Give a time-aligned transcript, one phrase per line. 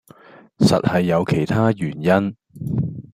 [0.57, 2.35] 實係有其他原因